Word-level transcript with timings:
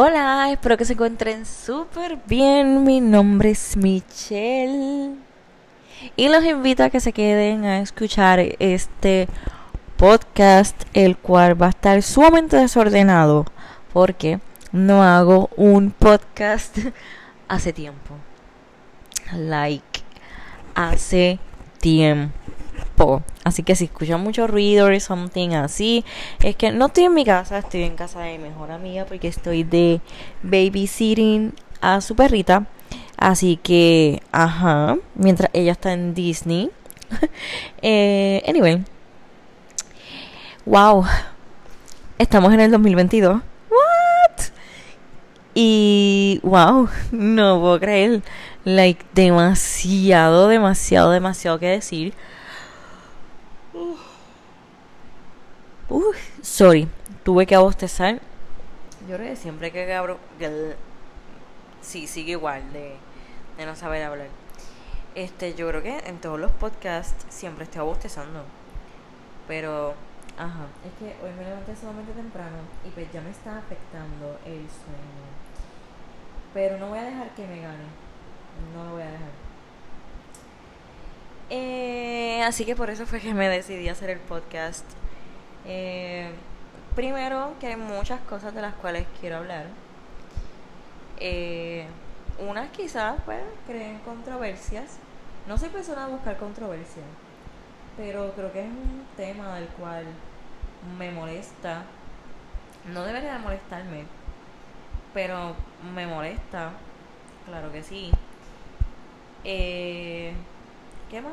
Hola, 0.00 0.52
espero 0.52 0.76
que 0.76 0.84
se 0.84 0.92
encuentren 0.92 1.44
súper 1.44 2.18
bien. 2.28 2.84
Mi 2.84 3.00
nombre 3.00 3.50
es 3.50 3.76
Michelle. 3.76 5.16
Y 6.14 6.28
los 6.28 6.44
invito 6.44 6.84
a 6.84 6.90
que 6.90 7.00
se 7.00 7.12
queden 7.12 7.64
a 7.64 7.80
escuchar 7.80 8.38
este 8.60 9.26
podcast, 9.96 10.80
el 10.92 11.16
cual 11.16 11.60
va 11.60 11.66
a 11.66 11.70
estar 11.70 12.00
sumamente 12.04 12.56
desordenado 12.56 13.44
porque 13.92 14.38
no 14.70 15.02
hago 15.02 15.50
un 15.56 15.90
podcast 15.90 16.78
hace 17.48 17.72
tiempo. 17.72 18.14
Like, 19.32 20.02
hace 20.76 21.40
tiempo. 21.80 22.32
Así 23.44 23.62
que 23.62 23.76
si 23.76 23.84
escuchan 23.84 24.22
mucho 24.22 24.46
ruido 24.46 24.88
o 24.88 25.00
something 25.00 25.50
así, 25.50 26.04
es 26.42 26.56
que 26.56 26.72
no 26.72 26.86
estoy 26.86 27.04
en 27.04 27.14
mi 27.14 27.24
casa, 27.24 27.58
estoy 27.58 27.84
en 27.84 27.96
casa 27.96 28.20
de 28.20 28.38
mi 28.38 28.44
mejor 28.48 28.70
amiga 28.72 29.04
porque 29.04 29.28
estoy 29.28 29.62
de 29.62 30.00
babysitting 30.42 31.54
a 31.80 32.00
su 32.00 32.16
perrita. 32.16 32.66
Así 33.16 33.56
que, 33.56 34.22
ajá, 34.32 34.96
mientras 35.14 35.50
ella 35.52 35.72
está 35.72 35.92
en 35.92 36.14
Disney. 36.14 36.70
eh, 37.82 38.42
anyway. 38.46 38.84
Wow. 40.64 41.04
Estamos 42.18 42.52
en 42.52 42.60
el 42.60 42.70
2022. 42.70 43.40
What? 43.70 44.44
Y 45.54 46.40
wow, 46.42 46.88
no 47.10 47.60
puedo 47.60 47.80
creer. 47.80 48.22
Like, 48.64 49.04
demasiado, 49.14 50.48
demasiado, 50.48 51.10
demasiado 51.10 51.58
que 51.58 51.68
decir. 51.68 52.14
Uy, 55.90 56.16
sorry, 56.42 56.86
tuve 57.24 57.46
que 57.46 57.54
abostezar. 57.54 58.20
Yo 59.08 59.16
creo 59.16 59.30
que 59.30 59.36
siempre 59.36 59.72
que 59.72 59.94
abro. 59.94 60.18
Sí, 61.80 62.06
sigue 62.06 62.32
igual 62.32 62.72
de, 62.74 62.96
de 63.56 63.66
no 63.66 63.74
saber 63.74 64.02
hablar. 64.02 64.28
Este, 65.14 65.54
yo 65.54 65.66
creo 65.68 65.82
que 65.82 65.98
en 66.06 66.18
todos 66.18 66.38
los 66.38 66.52
podcasts 66.52 67.24
siempre 67.30 67.64
estoy 67.64 67.80
abostezando. 67.80 68.44
Pero, 69.46 69.94
ajá, 70.36 70.66
es 70.84 70.92
que 70.98 71.16
hoy 71.24 71.32
me 71.38 71.44
levanté 71.44 71.74
sumamente 71.74 72.12
temprano 72.12 72.58
y 72.86 72.90
pues 72.90 73.10
ya 73.10 73.22
me 73.22 73.30
está 73.30 73.56
afectando 73.56 74.38
el 74.44 74.66
sueño. 74.68 75.28
Pero 76.52 76.76
no 76.76 76.88
voy 76.88 76.98
a 76.98 77.04
dejar 77.04 77.34
que 77.34 77.46
me 77.46 77.60
gane. 77.62 77.84
No 78.74 78.84
lo 78.84 78.92
voy 78.92 79.02
a 79.02 79.10
dejar. 79.10 79.30
Eh, 81.50 82.42
así 82.42 82.66
que 82.66 82.76
por 82.76 82.90
eso 82.90 83.06
fue 83.06 83.20
que 83.20 83.32
me 83.32 83.48
decidí 83.48 83.88
hacer 83.88 84.10
el 84.10 84.18
podcast 84.18 84.84
eh, 85.66 86.30
primero, 86.94 87.54
que 87.60 87.68
hay 87.68 87.76
muchas 87.76 88.20
cosas 88.22 88.54
de 88.54 88.62
las 88.62 88.74
cuales 88.74 89.06
quiero 89.20 89.36
hablar. 89.38 89.66
Eh, 91.20 91.86
unas 92.38 92.70
quizás 92.70 93.20
pues, 93.24 93.40
creen 93.66 93.98
controversias. 94.00 94.98
No 95.46 95.56
soy 95.58 95.70
persona 95.70 96.04
a 96.04 96.08
buscar 96.08 96.36
controversia, 96.36 97.02
pero 97.96 98.32
creo 98.34 98.52
que 98.52 98.60
es 98.60 98.70
un 98.70 99.06
tema 99.16 99.56
del 99.56 99.68
cual 99.68 100.04
me 100.98 101.10
molesta. 101.10 101.82
No 102.92 103.02
debería 103.04 103.34
de 103.34 103.38
molestarme, 103.40 104.04
pero 105.14 105.54
me 105.94 106.06
molesta. 106.06 106.72
Claro 107.46 107.72
que 107.72 107.82
sí. 107.82 108.10
Eh, 109.44 110.32
¿Qué 111.10 111.20
más? 111.20 111.32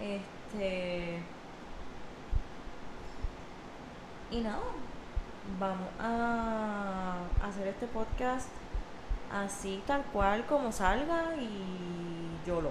Este 0.00 1.18
y 4.32 4.40
nada, 4.40 4.62
vamos 5.60 5.88
a 6.00 7.18
hacer 7.42 7.68
este 7.68 7.86
podcast 7.86 8.48
así 9.30 9.82
tal 9.86 10.02
cual 10.04 10.46
como 10.46 10.72
salga 10.72 11.36
y 11.38 12.46
yo 12.46 12.62
lo. 12.62 12.70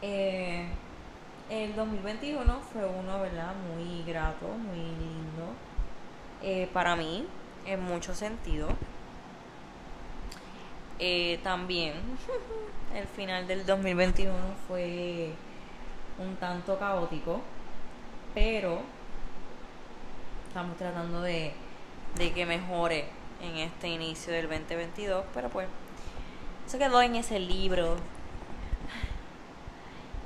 Eh, 0.00 0.66
el 1.50 1.76
2021 1.76 2.58
fue 2.72 2.86
uno, 2.86 3.20
¿verdad? 3.20 3.52
Muy 3.74 4.02
grato, 4.04 4.48
muy 4.48 4.78
lindo. 4.78 5.52
Eh, 6.42 6.66
para 6.72 6.96
mí, 6.96 7.26
en 7.66 7.82
mucho 7.82 8.14
sentido. 8.14 8.68
Eh, 10.98 11.38
también, 11.42 11.94
el 12.94 13.06
final 13.08 13.46
del 13.46 13.66
2021 13.66 14.34
fue 14.66 15.32
un 16.18 16.34
tanto 16.36 16.78
caótico, 16.78 17.42
pero 18.34 18.80
estamos 20.54 20.76
tratando 20.76 21.20
de, 21.20 21.52
que 22.16 22.46
mejore 22.46 23.06
en 23.42 23.56
este 23.56 23.88
inicio 23.88 24.32
del 24.32 24.48
2022, 24.48 25.24
pero 25.34 25.48
pues 25.48 25.66
eso 26.64 26.78
quedó 26.78 27.02
en 27.02 27.16
ese 27.16 27.40
libro. 27.40 27.96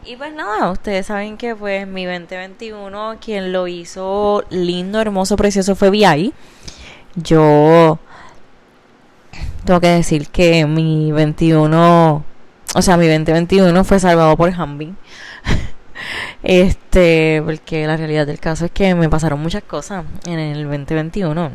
Y 0.05 0.17
pues 0.17 0.35
nada, 0.35 0.71
ustedes 0.71 1.07
saben 1.07 1.39
que 1.39 1.57
pues 1.57 1.87
mi 1.87 2.05
2021, 2.05 3.17
quien 3.25 3.53
lo 3.53 3.69
hizo 3.69 4.45
lindo, 4.51 5.01
hermoso, 5.01 5.35
precioso 5.37 5.75
fue 5.75 5.89
VI. 5.89 6.35
Yo 7.15 7.99
tengo 9.65 9.81
que 9.81 9.89
decir 9.89 10.29
que 10.29 10.67
mi 10.67 11.11
21, 11.11 12.23
o 12.75 12.83
sea, 12.83 12.99
mi 12.99 13.09
2021 13.09 13.83
fue 13.83 13.99
salvado 13.99 14.37
por 14.37 14.53
Hambi. 14.53 14.95
Este, 16.43 17.43
porque 17.45 17.87
la 17.87 17.97
realidad 17.97 18.27
del 18.27 18.39
caso 18.39 18.67
es 18.67 18.71
que 18.71 18.95
me 18.95 19.09
pasaron 19.09 19.41
muchas 19.41 19.63
cosas 19.63 20.05
en 20.27 20.39
el 20.39 20.65
2021. 20.65 21.51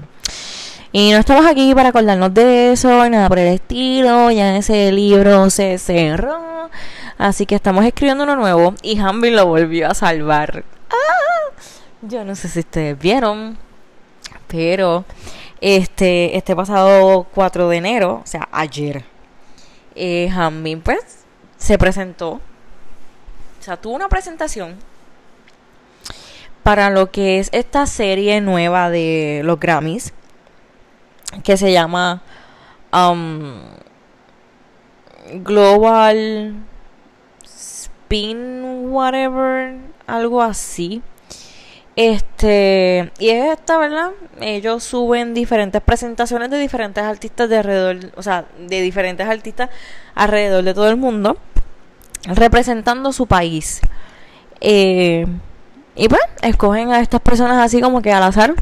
Y 0.92 1.12
no 1.12 1.18
estamos 1.18 1.46
aquí 1.46 1.74
para 1.74 1.90
acordarnos 1.90 2.34
de 2.34 2.74
eso, 2.74 3.10
nada 3.10 3.28
por 3.28 3.40
el 3.40 3.54
estilo. 3.54 4.30
Ya 4.32 4.56
ese 4.56 4.92
libro 4.92 5.50
se 5.50 5.78
cerró. 5.78 6.70
Así 7.18 7.46
que 7.46 7.56
estamos 7.56 7.86
escribiendo 7.86 8.26
uno 8.26 8.36
nuevo. 8.36 8.76
Y 8.82 9.00
Hamby 9.00 9.32
lo 9.32 9.48
volvió 9.48 9.90
a 9.90 9.96
salvar. 9.96 10.64
¡Ah! 10.90 11.52
Yo 12.02 12.24
no 12.24 12.36
sé 12.36 12.48
si 12.48 12.60
ustedes 12.60 13.00
vieron. 13.00 13.58
Pero 14.48 15.06
este, 15.62 16.38
este 16.38 16.56
pasado 16.56 17.26
4 17.34 17.70
de 17.70 17.78
enero, 17.78 18.22
o 18.24 18.28
sea, 18.28 18.48
ayer, 18.52 19.04
eh, 19.96 20.30
pues 20.84 21.26
se 21.58 21.78
presentó 21.78 22.42
o 23.64 23.66
sea, 23.66 23.78
tuvo 23.78 23.96
una 23.96 24.10
presentación 24.10 24.76
para 26.64 26.90
lo 26.90 27.12
que 27.12 27.40
es 27.40 27.48
esta 27.54 27.86
serie 27.86 28.42
nueva 28.42 28.90
de 28.90 29.40
los 29.46 29.58
Grammys 29.58 30.12
que 31.46 31.56
se 31.56 31.72
llama 31.72 32.22
um, 32.92 33.62
Global 35.46 36.56
Spin 37.46 38.90
Whatever, 38.92 39.78
algo 40.08 40.42
así. 40.42 41.02
Este, 41.96 43.14
y 43.18 43.30
es 43.30 43.54
esta, 43.54 43.78
¿verdad? 43.78 44.12
Ellos 44.42 44.84
suben 44.84 45.34
diferentes 45.34 45.82
presentaciones 45.82 46.50
de 46.50 46.58
diferentes 46.58 47.02
artistas 47.02 47.48
de 47.48 47.60
alrededor, 47.60 48.12
o 48.18 48.24
sea, 48.24 48.44
de 48.60 48.82
diferentes 48.82 49.26
artistas 49.26 49.70
alrededor 50.16 50.66
de 50.66 50.74
todo 50.74 50.90
el 50.90 50.98
mundo 50.98 51.38
representando 52.26 53.12
su 53.14 53.28
país. 53.28 53.82
Eh, 54.62 55.26
y 55.96 56.08
pues, 56.08 56.22
escogen 56.42 56.92
a 56.92 57.00
estas 57.00 57.22
personas 57.22 57.58
así 57.58 57.82
como 57.82 58.02
que 58.02 58.12
al 58.12 58.24
azar. 58.24 58.56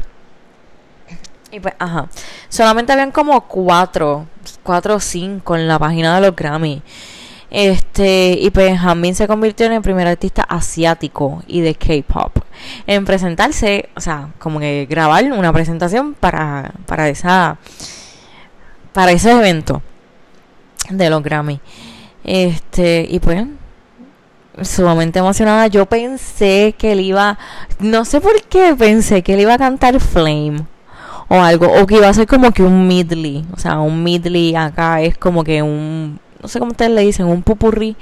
Y 1.50 1.60
pues, 1.60 1.74
ajá. 1.78 2.08
Solamente 2.48 2.92
habían 2.92 3.12
como 3.12 3.40
cuatro, 3.42 4.26
cuatro 4.62 4.96
o 4.96 5.00
cinco 5.00 5.56
en 5.56 5.68
la 5.68 5.78
página 5.78 6.14
de 6.14 6.26
los 6.26 6.36
Grammy. 6.36 6.82
Este, 7.54 8.34
y 8.40 8.48
pues 8.48 8.78
Jamin 8.80 9.14
se 9.14 9.28
convirtió 9.28 9.66
en 9.66 9.72
el 9.72 9.82
primer 9.82 10.06
artista 10.06 10.42
asiático 10.42 11.42
y 11.46 11.60
de 11.60 11.74
K-pop 11.74 12.38
en 12.86 13.04
presentarse, 13.04 13.90
o 13.94 14.00
sea, 14.00 14.30
como 14.38 14.58
que 14.58 14.86
grabar 14.88 15.22
una 15.24 15.52
presentación 15.52 16.14
para, 16.14 16.72
para 16.86 17.10
esa 17.10 17.58
para 18.94 19.12
ese 19.12 19.32
evento 19.32 19.82
de 20.88 21.10
los 21.10 21.22
Grammy. 21.22 21.60
Este, 22.24 23.06
y 23.08 23.18
pues, 23.20 23.46
sumamente 24.62 25.18
emocionada. 25.18 25.66
Yo 25.66 25.86
pensé 25.86 26.74
que 26.76 26.92
él 26.92 27.00
iba, 27.00 27.38
no 27.78 28.04
sé 28.04 28.20
por 28.20 28.42
qué 28.42 28.74
pensé 28.76 29.22
que 29.22 29.34
él 29.34 29.40
iba 29.40 29.54
a 29.54 29.58
cantar 29.58 29.98
Flame 30.00 30.66
o 31.28 31.40
algo, 31.40 31.66
o 31.80 31.86
que 31.86 31.96
iba 31.96 32.08
a 32.08 32.14
ser 32.14 32.26
como 32.26 32.52
que 32.52 32.62
un 32.62 32.86
midley, 32.86 33.44
o 33.54 33.58
sea, 33.58 33.80
un 33.80 34.02
midley 34.02 34.54
acá 34.54 35.00
es 35.00 35.16
como 35.16 35.42
que 35.44 35.62
un, 35.62 36.20
no 36.42 36.48
sé 36.48 36.58
cómo 36.58 36.72
ustedes 36.72 36.90
le 36.90 37.02
dicen, 37.02 37.26
un 37.26 37.42
pupurri, 37.42 37.96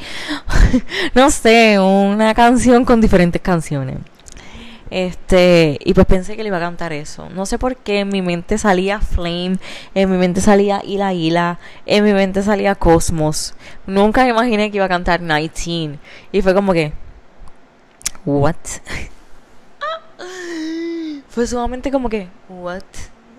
no 1.14 1.30
sé, 1.30 1.78
una 1.78 2.34
canción 2.34 2.84
con 2.84 3.00
diferentes 3.00 3.40
canciones. 3.40 3.98
Este, 4.90 5.78
y 5.84 5.94
pues 5.94 6.06
pensé 6.06 6.36
que 6.36 6.42
le 6.42 6.48
iba 6.48 6.56
a 6.56 6.60
cantar 6.60 6.92
eso. 6.92 7.30
No 7.30 7.46
sé 7.46 7.58
por 7.58 7.76
qué 7.76 8.00
en 8.00 8.08
mi 8.08 8.22
mente 8.22 8.58
salía 8.58 9.00
Flame, 9.00 9.58
en 9.94 10.10
mi 10.10 10.18
mente 10.18 10.40
salía 10.40 10.82
Hila 10.84 11.14
Hila, 11.14 11.60
en 11.86 12.04
mi 12.04 12.12
mente 12.12 12.42
salía 12.42 12.74
Cosmos. 12.74 13.54
Nunca 13.86 14.26
imaginé 14.26 14.70
que 14.70 14.78
iba 14.78 14.86
a 14.86 14.88
cantar 14.88 15.20
19. 15.20 15.98
Y 16.32 16.42
fue 16.42 16.54
como 16.54 16.72
que, 16.72 16.92
¿what? 18.24 18.56
fue 21.28 21.46
sumamente 21.46 21.92
como 21.92 22.08
que, 22.08 22.28
¿what? 22.48 22.82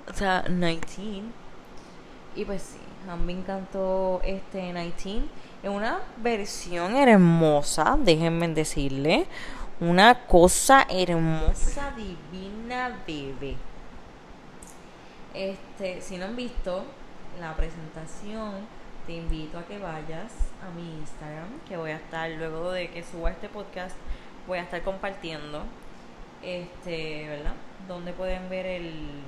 O 0.09 0.13
sea, 0.13 0.43
19. 0.47 1.23
Y 2.33 2.45
pues 2.45 2.61
sí, 2.61 2.79
Hanbin 3.09 3.43
cantó 3.43 4.21
este 4.23 4.71
19 4.71 5.25
en 5.63 5.71
una 5.71 5.99
versión 6.17 6.95
hermosa, 6.95 7.97
déjenme 7.99 8.47
decirle. 8.47 9.27
Una 9.81 10.27
cosa 10.27 10.85
hermosa, 10.91 11.91
divina, 11.97 12.99
bebé. 13.07 13.55
Este, 15.33 15.99
si 16.01 16.19
no 16.19 16.25
han 16.25 16.35
visto 16.35 16.83
la 17.39 17.55
presentación, 17.55 18.67
te 19.07 19.13
invito 19.13 19.57
a 19.57 19.65
que 19.65 19.79
vayas 19.79 20.31
a 20.63 20.69
mi 20.75 20.83
Instagram, 20.99 21.47
que 21.67 21.77
voy 21.77 21.89
a 21.89 21.95
estar 21.95 22.29
luego 22.29 22.71
de 22.71 22.91
que 22.91 23.01
suba 23.01 23.31
este 23.31 23.49
podcast, 23.49 23.95
voy 24.45 24.59
a 24.59 24.61
estar 24.61 24.83
compartiendo 24.83 25.63
este, 26.43 27.27
¿verdad? 27.27 27.55
Donde 27.87 28.13
pueden 28.13 28.49
ver 28.51 28.67
el 28.67 29.23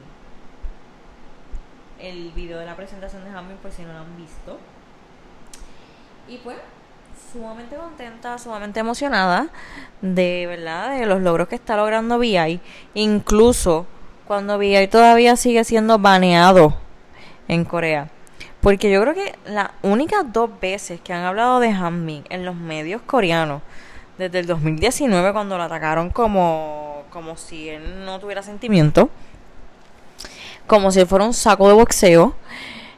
el 2.00 2.32
video 2.32 2.60
de 2.60 2.68
la 2.68 2.76
presentación 2.76 3.24
de 3.24 3.32
Hamilton 3.32 3.58
por 3.58 3.72
si 3.72 3.82
no 3.82 3.94
lo 3.94 4.00
han 4.02 4.18
visto. 4.18 4.60
Y 6.28 6.38
pues 6.38 6.58
sumamente 7.32 7.76
contenta, 7.76 8.38
sumamente 8.38 8.80
emocionada 8.80 9.48
de 10.02 10.46
verdad 10.48 10.98
de 10.98 11.06
los 11.06 11.22
logros 11.22 11.48
que 11.48 11.56
está 11.56 11.78
logrando 11.78 12.20
VI, 12.20 12.60
incluso 12.94 13.86
cuando 14.28 14.58
VI 14.58 14.88
todavía 14.88 15.36
sigue 15.36 15.64
siendo 15.64 16.00
baneado 16.00 16.76
en 17.48 17.66
Corea. 17.66 18.10
Porque 18.62 18.90
yo 18.90 19.02
creo 19.02 19.14
que 19.14 19.36
las 19.46 19.70
únicas 19.82 20.24
dos 20.32 20.50
veces 20.62 21.02
que 21.02 21.12
han 21.12 21.24
hablado 21.24 21.60
de 21.60 21.70
Hanbin 21.70 22.24
en 22.30 22.46
los 22.46 22.56
medios 22.56 23.02
coreanos, 23.02 23.62
desde 24.18 24.40
el 24.40 24.46
2019 24.46 25.34
cuando 25.34 25.58
lo 25.58 25.64
atacaron 25.64 26.10
como, 26.10 27.04
como 27.10 27.36
si 27.36 27.70
él 27.70 28.06
no 28.06 28.20
tuviera 28.20 28.42
sentimiento, 28.42 29.10
como 30.68 30.92
si 30.92 31.02
él 31.02 31.08
fuera 31.08 31.26
un 31.26 31.34
saco 31.34 31.68
de 31.68 31.74
boxeo, 31.74 32.36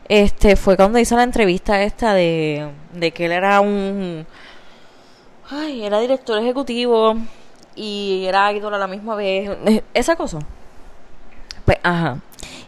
este 0.07 0.55
fue 0.55 0.75
cuando 0.75 0.99
hizo 0.99 1.15
la 1.15 1.23
entrevista 1.23 1.81
esta 1.81 2.13
de, 2.13 2.69
de 2.93 3.11
que 3.11 3.25
él 3.25 3.31
era 3.31 3.59
un... 3.61 4.25
Ay, 5.49 5.83
era 5.83 5.99
director 5.99 6.39
ejecutivo 6.39 7.15
y 7.75 8.25
era 8.27 8.51
ídolo 8.51 8.75
a 8.75 8.79
la 8.79 8.87
misma 8.87 9.15
vez. 9.15 9.83
Esa 9.93 10.15
cosa. 10.15 10.39
Pues, 11.65 11.77
ajá. 11.83 12.19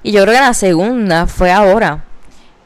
Y 0.03 0.11
yo 0.11 0.23
creo 0.23 0.35
que 0.35 0.41
la 0.41 0.53
segunda 0.53 1.27
fue 1.27 1.51
ahora. 1.51 2.03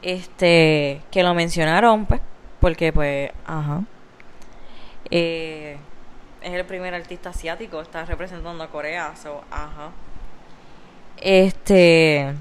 Este, 0.02 1.00
que 1.10 1.22
lo 1.22 1.32
mencionaron, 1.34 2.06
pues, 2.06 2.20
porque, 2.60 2.92
pues, 2.92 3.30
ajá. 3.46 3.82
Eh, 5.10 5.76
es 6.42 6.52
el 6.52 6.64
primer 6.64 6.94
artista 6.94 7.30
asiático, 7.30 7.80
está 7.80 8.04
representando 8.04 8.64
a 8.64 8.68
Corea, 8.68 9.14
so, 9.22 9.42
ajá. 9.50 9.90
Este, 11.18 12.34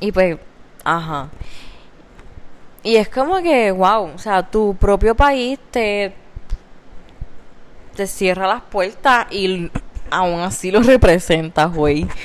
y 0.00 0.12
pues, 0.12 0.38
ajá. 0.86 1.28
Y 2.82 2.96
es 2.96 3.08
como 3.08 3.42
que, 3.42 3.72
wow, 3.72 4.12
o 4.14 4.18
sea, 4.18 4.48
tu 4.48 4.76
propio 4.76 5.16
país 5.16 5.58
te, 5.72 6.14
te 7.96 8.06
cierra 8.06 8.46
las 8.46 8.62
puertas 8.62 9.26
y 9.32 9.70
aún 10.10 10.40
así 10.40 10.70
lo 10.70 10.80
representas, 10.82 11.72
güey. 11.74 12.06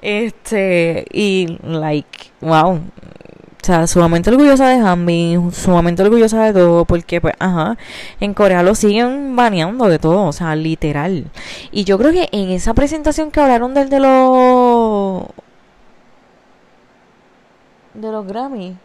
Este, 0.00 1.04
y 1.12 1.58
like, 1.64 2.30
wow. 2.40 2.74
O 2.74 3.64
sea, 3.64 3.88
sumamente 3.88 4.30
orgullosa 4.30 4.68
de 4.68 4.76
Hambi, 4.76 5.36
sumamente 5.52 6.02
orgullosa 6.02 6.44
de 6.44 6.52
todo, 6.52 6.84
porque 6.84 7.20
pues, 7.20 7.34
ajá, 7.40 7.76
en 8.20 8.34
Corea 8.34 8.62
lo 8.62 8.76
siguen 8.76 9.34
baneando 9.34 9.88
de 9.88 9.98
todo, 9.98 10.26
o 10.26 10.32
sea, 10.32 10.54
literal. 10.54 11.26
Y 11.72 11.84
yo 11.84 11.98
creo 11.98 12.12
que 12.12 12.28
en 12.32 12.50
esa 12.50 12.72
presentación 12.74 13.32
que 13.32 13.40
hablaron 13.40 13.74
del 13.74 13.90
de 13.90 14.00
los 14.00 15.24
de 17.94 18.12
los 18.12 18.26
Grammy. 18.26 18.76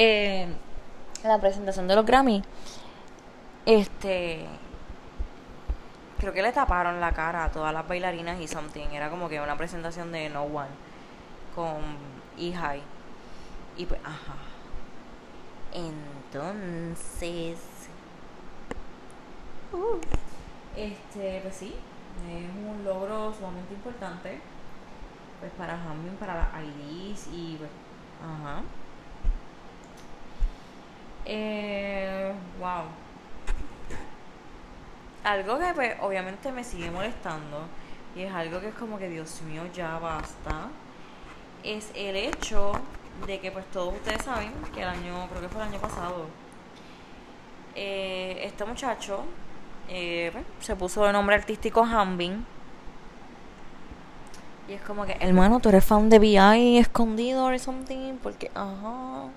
Eh, 0.00 0.46
la 1.24 1.40
presentación 1.40 1.88
de 1.88 1.96
los 1.96 2.06
Grammy, 2.06 2.42
este, 3.66 4.46
creo 6.18 6.32
que 6.32 6.42
le 6.42 6.52
taparon 6.52 7.00
la 7.00 7.12
cara 7.12 7.44
a 7.44 7.50
todas 7.50 7.74
las 7.74 7.86
bailarinas 7.88 8.40
y 8.40 8.46
something. 8.46 8.86
Era 8.92 9.10
como 9.10 9.28
que 9.28 9.40
una 9.40 9.56
presentación 9.56 10.12
de 10.12 10.28
No 10.30 10.44
One 10.44 10.87
con 11.58 11.82
E-High. 12.38 12.82
Y 13.76 13.84
pues, 13.86 14.00
ajá. 14.04 14.36
Entonces, 15.72 17.58
uh, 19.72 19.98
este, 20.76 21.40
pues 21.42 21.56
sí, 21.56 21.74
es 22.30 22.50
un 22.64 22.84
logro 22.84 23.34
sumamente 23.34 23.74
importante 23.74 24.40
pues 25.40 25.50
para 25.58 25.74
Hamming, 25.74 26.16
para 26.16 26.34
las 26.36 26.48
IDs 26.62 27.26
y 27.32 27.56
pues, 27.58 27.70
ajá. 28.22 28.62
Eh, 31.24 32.32
wow. 32.60 32.84
Algo 35.24 35.58
que 35.58 35.74
pues 35.74 35.96
obviamente 36.02 36.52
me 36.52 36.62
sigue 36.62 36.90
molestando 36.92 37.66
y 38.14 38.22
es 38.22 38.32
algo 38.32 38.60
que 38.60 38.68
es 38.68 38.74
como 38.74 38.96
que 38.98 39.08
Dios 39.08 39.42
mío 39.42 39.62
ya 39.74 39.98
basta 39.98 40.68
es 41.64 41.90
el 41.94 42.16
hecho 42.16 42.72
de 43.26 43.40
que 43.40 43.50
pues 43.50 43.66
todos 43.66 43.94
ustedes 43.94 44.22
saben 44.22 44.52
que 44.74 44.82
el 44.82 44.88
año, 44.88 45.28
creo 45.28 45.42
que 45.42 45.48
fue 45.48 45.62
el 45.62 45.68
año 45.68 45.80
pasado, 45.80 46.26
eh, 47.74 48.40
este 48.42 48.64
muchacho 48.64 49.24
eh, 49.88 50.32
se 50.60 50.76
puso 50.76 51.04
de 51.04 51.12
nombre 51.12 51.36
artístico 51.36 51.82
Hanbin. 51.84 52.44
Y 54.68 54.72
es 54.74 54.82
como 54.82 55.06
que, 55.06 55.16
hermano, 55.20 55.60
tú 55.60 55.70
eres 55.70 55.84
fan 55.84 56.10
de 56.10 56.18
VI 56.18 56.78
escondido 56.78 57.46
o 57.46 57.58
something, 57.58 58.16
porque, 58.22 58.50
ajá, 58.54 59.28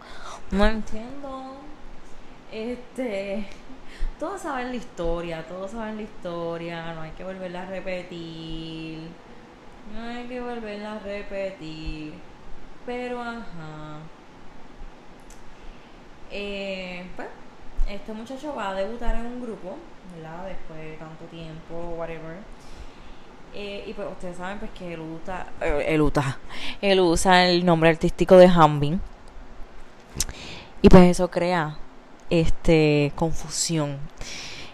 no 0.52 0.66
entiendo. 0.66 1.56
Este, 2.52 3.48
todos 4.20 4.42
saben 4.42 4.70
la 4.70 4.76
historia, 4.76 5.48
todos 5.48 5.72
saben 5.72 5.96
la 5.96 6.02
historia, 6.02 6.94
no 6.94 7.02
hay 7.02 7.12
que 7.12 7.24
volverla 7.24 7.62
a 7.62 7.66
repetir. 7.68 9.00
No 9.94 10.02
hay 10.04 10.26
que 10.28 10.40
volverla 10.40 10.94
a 10.94 11.00
repetir. 11.00 12.14
Pero, 12.86 13.22
ajá. 13.22 14.00
Eh, 16.32 17.06
pues, 17.16 17.28
este 17.90 18.14
muchacho 18.14 18.56
va 18.56 18.70
a 18.70 18.74
debutar 18.74 19.16
en 19.16 19.26
un 19.26 19.42
grupo, 19.42 19.76
¿verdad? 20.16 20.46
Después 20.48 20.80
de 20.80 20.94
tanto 20.98 21.26
tiempo, 21.26 21.96
whatever. 21.98 22.38
Eh, 23.54 23.84
y 23.86 23.94
pues 23.94 24.08
ustedes 24.10 24.38
saben 24.38 24.60
pues 24.60 24.72
que 24.72 24.94
él 24.94 25.02
usa, 25.02 25.46
eh, 25.60 25.84
él, 25.90 26.02
usa, 26.02 26.38
él 26.80 27.02
usa 27.02 27.50
el 27.50 27.66
nombre 27.66 27.90
artístico 27.90 28.38
de 28.38 28.48
Hanbin. 28.48 29.02
Y 30.82 30.90
pues 30.90 31.04
eso 31.04 31.30
crea 31.30 31.78
este 32.30 33.12
confusión. 33.16 34.00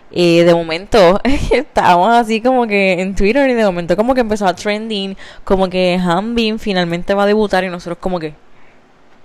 Y 0.09 0.39
de 0.39 0.53
momento 0.53 1.19
estábamos 1.51 2.13
así 2.13 2.41
como 2.41 2.65
que 2.65 3.01
en 3.01 3.15
Twitter 3.15 3.49
y 3.49 3.53
de 3.53 3.65
momento 3.65 3.97
como 3.97 4.13
que 4.13 4.21
empezó 4.21 4.47
a 4.47 4.55
trending, 4.55 5.17
como 5.43 5.69
que 5.69 5.99
Hanbin 6.01 6.59
finalmente 6.59 7.13
va 7.13 7.23
a 7.23 7.27
debutar 7.27 7.63
y 7.63 7.69
nosotros 7.69 7.97
como 7.99 8.19
que 8.19 8.33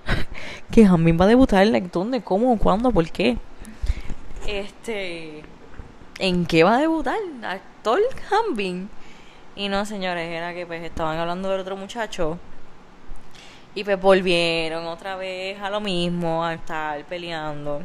que 0.73 0.85
Hanbin 0.85 1.19
va 1.21 1.27
a 1.27 1.29
debutar, 1.29 1.65
like, 1.67 1.89
¿dónde? 1.93 2.23
¿Cómo? 2.23 2.59
¿Cuándo? 2.59 2.91
¿Por 2.91 3.09
qué? 3.11 3.39
Este 4.47 5.43
¿en 6.19 6.47
qué 6.47 6.65
va 6.65 6.77
a 6.77 6.81
debutar? 6.81 7.19
Actor 7.43 8.01
Hanbin. 8.31 8.91
Y 9.55 9.69
no, 9.69 9.85
señores, 9.85 10.29
era 10.29 10.55
que 10.55 10.67
pues 10.67 10.83
estaban 10.83 11.19
hablando 11.19 11.51
del 11.51 11.61
otro 11.61 11.77
muchacho. 11.77 12.39
Y 13.75 13.85
pues 13.85 14.01
volvieron 14.01 14.87
otra 14.87 15.17
vez 15.17 15.61
a 15.61 15.71
lo 15.71 15.81
mismo, 15.81 16.45
a 16.45 16.55
estar 16.55 17.05
peleando 17.05 17.83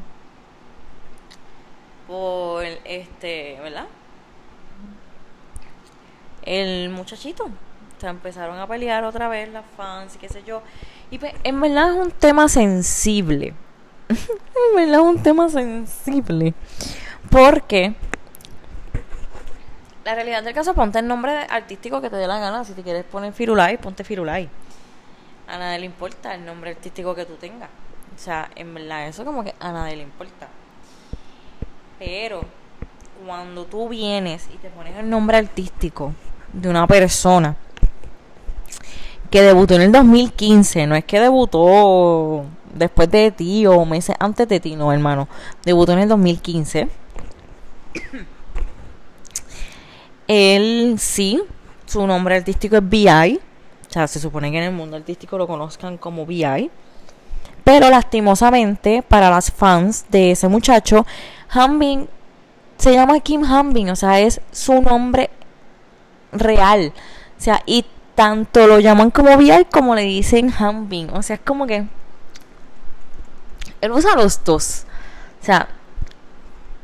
por 2.08 2.64
este, 2.86 3.60
¿verdad? 3.62 3.86
El 6.44 6.90
muchachito. 6.90 7.50
O 8.02 8.06
empezaron 8.06 8.60
a 8.60 8.68
pelear 8.68 9.04
otra 9.04 9.28
vez 9.28 9.50
las 9.50 9.66
fans 9.76 10.16
y 10.16 10.20
qué 10.20 10.30
sé 10.30 10.44
yo. 10.44 10.62
Y 11.10 11.18
pues, 11.18 11.34
en 11.44 11.60
verdad 11.60 11.92
es 11.92 11.98
un 11.98 12.12
tema 12.12 12.48
sensible. 12.48 13.54
en 14.10 14.76
verdad 14.76 15.02
es 15.02 15.06
un 15.06 15.24
tema 15.24 15.50
sensible. 15.50 16.54
Porque 17.30 17.96
la 20.08 20.16
realidad 20.16 20.42
del 20.42 20.54
caso, 20.54 20.74
ponte 20.74 21.00
el 21.00 21.08
nombre 21.08 21.34
artístico 21.50 22.00
que 22.00 22.10
te 22.10 22.16
dé 22.16 22.28
la 22.28 22.40
gana. 22.40 22.64
Si 22.64 22.72
te 22.72 22.82
quieres 22.82 23.04
poner 23.04 23.34
Firulai, 23.34 23.78
ponte 23.78 24.06
Firulai. 24.06 24.48
A 25.50 25.58
nadie 25.58 25.80
le 25.80 25.86
importa 25.86 26.34
el 26.34 26.46
nombre 26.46 26.70
artístico 26.70 27.14
que 27.14 27.26
tú 27.26 27.36
tengas. 27.36 27.70
O 28.16 28.18
sea, 28.18 28.50
en 28.56 28.74
verdad, 28.74 29.10
eso 29.10 29.26
como 29.26 29.44
que 29.44 29.54
a 29.60 29.72
nadie 29.74 29.98
le 29.98 30.04
importa. 30.04 30.48
Pero 32.00 32.42
cuando 33.25 33.66
tú 33.66 33.89
vienes 33.89 34.48
y 34.54 34.58
te 34.58 34.70
pones 34.70 34.96
el 34.96 35.10
nombre 35.10 35.38
artístico 35.38 36.13
de 36.54 36.70
una 36.70 36.86
persona 36.88 37.56
que 39.30 39.42
debutó 39.42 39.75
en 39.75 39.82
el 39.82 39.92
2015, 39.92 40.88
no 40.88 40.96
es 40.96 41.04
que 41.04 41.20
debutó 41.20 42.46
después 42.74 43.10
de 43.10 43.32
ti 43.32 43.66
o 43.66 43.84
meses 43.86 44.16
antes 44.20 44.48
de 44.48 44.60
ti, 44.60 44.75
no, 44.75 44.94
hermano. 44.94 45.27
Debutó 45.66 45.94
en 45.94 46.00
el 46.00 46.10
2015. 46.10 46.88
Él 50.27 50.96
sí, 51.00 51.42
su 51.86 52.06
nombre 52.06 52.36
artístico 52.36 52.77
es 52.77 52.88
B.I. 52.88 53.39
O 53.89 53.92
sea, 53.92 54.08
se 54.08 54.20
supone 54.20 54.51
que 54.51 54.58
en 54.58 54.66
el 54.66 54.74
mundo 54.74 54.98
artístico 54.98 55.38
lo 55.38 55.48
conozcan 55.48 55.98
como 55.98 56.25
B.I. 56.25 56.70
Pero 57.63 57.89
lastimosamente, 57.89 59.01
para 59.01 59.30
las 59.30 59.51
fans 59.51 60.06
de 60.10 60.32
ese 60.32 60.48
muchacho, 60.48 61.06
Hambin 61.50 62.08
se 62.77 62.94
llama 62.94 63.20
Kim 63.20 63.44
Hambin, 63.44 63.89
o 63.89 63.96
sea, 63.96 64.20
es 64.20 64.42
su 64.51 64.82
nombre 64.82 65.30
real. 66.32 66.94
O 67.38 67.42
sea, 67.42 67.62
y 67.66 67.86
tanto 68.16 68.66
lo 68.68 68.80
llaman 68.80 69.12
como 69.12 69.38
B.I. 69.38 69.66
como 69.66 69.96
le 69.96 70.01
dicen 70.01 70.51
Hambin. 70.51 71.10
O 71.12 71.22
sea, 71.22 71.36
es 71.36 71.42
como 71.42 71.68
que 71.68 71.86
él 73.82 73.92
usa 73.92 74.16
los 74.16 74.44
dos. 74.44 74.86
O 75.42 75.46
sea, 75.46 75.68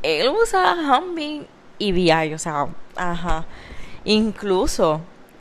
él 0.02 0.28
usa 0.28 0.72
Hambin 0.72 1.46
y 1.78 1.92
VI, 1.92 2.34
o 2.34 2.38
sea, 2.38 2.68
ajá. 2.96 3.46
Incluso 4.04 5.00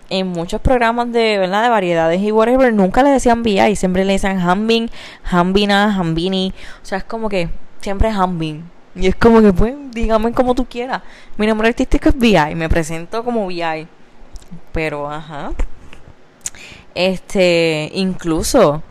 en 0.10 0.28
muchos 0.28 0.62
programas 0.62 1.12
de, 1.12 1.38
¿verdad? 1.38 1.64
de 1.64 1.70
variedades 1.70 2.22
y 2.22 2.32
whatever, 2.32 2.74
nunca 2.74 3.04
le 3.04 3.10
decían 3.10 3.44
VI, 3.44 3.76
siempre 3.76 4.06
le 4.06 4.14
decían 4.14 4.40
Hambin, 4.40 4.90
Hambina, 5.24 5.96
Hambini. 5.96 6.54
O 6.82 6.86
sea, 6.86 7.00
es 7.00 7.04
como 7.04 7.30
que 7.30 7.50
siempre 7.82 8.10
es 8.10 8.16
Hambin. 8.16 8.73
Y 8.96 9.08
es 9.08 9.16
como 9.16 9.42
que, 9.42 9.54
pues, 9.54 9.76
dígame 9.92 10.32
como 10.34 10.54
tú 10.56 10.66
quieras. 10.66 11.02
Mi 11.38 11.48
nombre 11.48 11.68
artístico 11.68 12.10
es 12.10 12.16
VI, 12.18 12.56
me 12.56 12.70
presento 12.70 13.24
como 13.24 13.48
VI. 13.48 13.88
Pero, 14.72 15.10
ajá. 15.10 15.52
Este, 16.96 17.90
incluso 17.94 18.84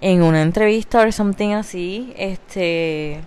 en 0.00 0.22
una 0.22 0.42
entrevista 0.42 1.06
o 1.06 1.12
something 1.12 1.50
así, 1.50 2.12
este 2.16 3.20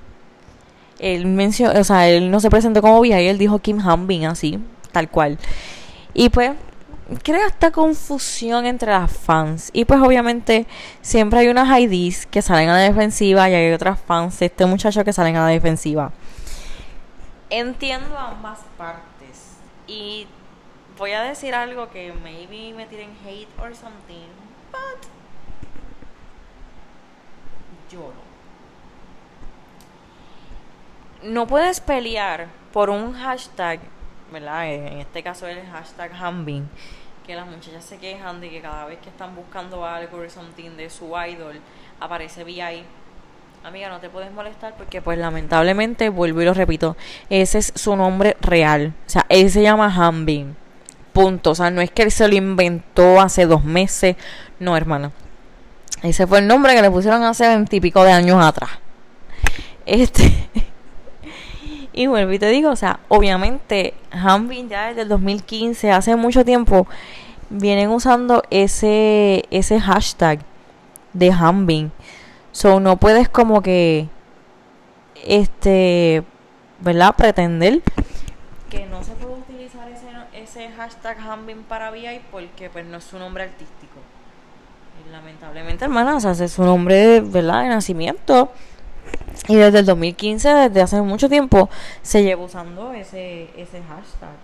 él 0.99 1.25
mencionó, 1.25 1.79
o 1.79 1.83
sea, 1.83 2.09
él 2.09 2.29
no 2.29 2.39
se 2.41 2.49
presentó 2.49 2.81
como 2.81 2.99
VI, 3.01 3.13
él 3.13 3.37
dijo 3.37 3.59
Kim 3.59 3.79
Hambin 3.79 4.25
así, 4.25 4.59
tal 4.91 5.09
cual. 5.09 5.37
Y 6.13 6.29
pues 6.29 6.51
crea 7.23 7.47
esta 7.47 7.71
confusión 7.71 8.65
entre 8.65 8.91
las 8.91 9.11
fans. 9.11 9.69
Y 9.73 9.85
pues 9.85 9.99
obviamente 10.01 10.67
siempre 11.01 11.39
hay 11.39 11.47
unas 11.47 11.67
IDs 11.79 12.25
que 12.25 12.41
salen 12.41 12.69
a 12.69 12.73
la 12.73 12.79
defensiva 12.79 13.49
y 13.49 13.53
hay 13.53 13.71
otras 13.71 13.99
fans 13.99 14.39
de 14.39 14.47
este 14.47 14.65
muchacho 14.65 15.03
que 15.03 15.13
salen 15.13 15.35
a 15.35 15.45
la 15.45 15.47
defensiva. 15.47 16.11
Entiendo 17.49 18.17
ambas 18.17 18.59
partes. 18.77 19.57
Y 19.87 20.27
voy 20.97 21.11
a 21.13 21.23
decir 21.23 21.55
algo 21.55 21.89
que 21.89 22.13
maybe 22.23 22.73
me 22.75 22.85
tiren 22.85 23.11
hate 23.25 23.47
or 23.59 23.75
something. 23.75 24.27
But 24.71 25.07
lloro. 27.89 28.29
No 31.23 31.47
puedes 31.47 31.81
pelear 31.81 32.47
por 32.71 32.89
un 32.89 33.13
hashtag, 33.13 33.79
¿verdad? 34.31 34.71
En 34.71 34.99
este 34.99 35.23
caso 35.23 35.47
el 35.47 35.65
hashtag 35.67 36.13
Hambin, 36.13 36.69
que 37.29 37.35
las 37.35 37.45
muchachas 37.45 37.85
se 37.85 37.99
quejan 37.99 38.41
de 38.41 38.49
que 38.49 38.59
cada 38.59 38.85
vez 38.85 38.97
que 39.03 39.09
están 39.09 39.35
buscando 39.35 39.85
algo 39.85 40.17
o 40.17 40.27
something 40.27 40.71
de 40.71 40.89
su 40.89 41.13
idol, 41.29 41.61
aparece 41.99 42.43
VI. 42.43 42.83
Amiga, 43.63 43.87
no 43.87 43.99
te 43.99 44.09
puedes 44.09 44.31
molestar 44.31 44.73
porque 44.75 44.99
pues 45.03 45.19
lamentablemente, 45.19 46.09
vuelvo 46.09 46.41
y 46.41 46.45
lo 46.45 46.55
repito, 46.55 46.97
ese 47.29 47.59
es 47.59 47.71
su 47.75 47.95
nombre 47.95 48.35
real. 48.41 48.95
O 49.05 49.09
sea, 49.11 49.27
él 49.29 49.51
se 49.51 49.61
llama 49.61 49.93
Hambin. 49.95 50.55
Punto. 51.13 51.51
O 51.51 51.55
sea, 51.55 51.69
no 51.69 51.81
es 51.81 51.91
que 51.91 52.01
él 52.01 52.11
se 52.11 52.27
lo 52.27 52.33
inventó 52.33 53.21
hace 53.21 53.45
dos 53.45 53.63
meses. 53.63 54.15
No, 54.59 54.75
hermana. 54.75 55.11
Ese 56.01 56.25
fue 56.25 56.39
el 56.39 56.47
nombre 56.47 56.73
que 56.73 56.81
le 56.81 56.89
pusieron 56.89 57.21
hace 57.21 57.47
veintipico 57.47 58.03
de 58.03 58.11
años 58.11 58.43
atrás. 58.43 58.71
Este. 59.85 60.49
y 61.99 62.07
vuelvo 62.07 62.31
y 62.31 62.39
te 62.39 62.47
digo, 62.47 62.69
o 62.69 62.75
sea, 62.77 63.01
obviamente, 63.09 63.93
Hanbin 64.11 64.69
ya 64.69 64.87
desde 64.87 65.01
el 65.01 65.09
2015, 65.09 65.91
hace 65.91 66.15
mucho 66.15 66.45
tiempo, 66.45 66.87
vienen 67.49 67.89
usando 67.89 68.41
ese, 68.49 69.43
ese 69.51 69.81
hashtag 69.81 70.39
de 71.11 71.29
Hanbin. 71.29 71.91
So, 72.53 72.79
no 72.79 72.95
puedes 72.95 73.27
como 73.27 73.61
que, 73.61 74.07
este, 75.25 76.23
¿verdad? 76.79 77.15
Pretender 77.17 77.81
que 78.69 78.85
no 78.85 79.03
se 79.03 79.11
puede 79.15 79.33
utilizar 79.33 79.89
ese, 79.89 80.07
ese 80.31 80.69
hashtag 80.69 81.19
Hanbin 81.19 81.63
para 81.63 81.91
VI 81.91 82.21
porque 82.31 82.69
pues 82.69 82.85
no 82.85 82.99
es 82.99 83.03
su 83.03 83.19
nombre 83.19 83.43
artístico 83.43 83.99
lamentablemente, 85.11 85.83
hermana, 85.83 86.15
o 86.15 86.19
sea, 86.21 86.31
es 86.31 86.51
su 86.53 86.63
nombre, 86.63 87.19
¿verdad?, 87.19 87.63
de 87.63 87.69
nacimiento. 87.69 88.53
Y 89.47 89.55
desde 89.55 89.79
el 89.79 89.85
2015, 89.85 90.49
desde 90.49 90.81
hace 90.81 91.01
mucho 91.01 91.29
tiempo, 91.29 91.69
se 92.01 92.23
lleva 92.23 92.43
usando 92.43 92.91
ese, 92.93 93.49
ese 93.55 93.81
hashtag. 93.81 94.35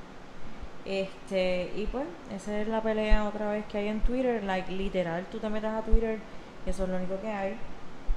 Este, 0.86 1.72
y 1.76 1.88
pues, 1.88 2.06
esa 2.36 2.62
es 2.62 2.68
la 2.68 2.82
pelea 2.82 3.26
otra 3.26 3.52
vez 3.52 3.66
que 3.66 3.80
hay 3.80 3.88
en 3.88 4.02
Twitter. 4.02 4.44
Like, 4.44 4.72
literal, 4.72 5.26
tú 5.32 5.40
te 5.40 5.50
metes 5.50 5.72
a 5.72 5.82
Twitter, 5.82 6.20
eso 6.66 6.84
es 6.84 6.90
lo 6.90 6.96
único 6.96 7.20
que 7.22 7.28
hay. 7.30 7.58